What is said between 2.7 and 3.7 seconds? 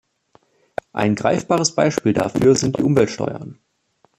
die Umweltsteuern.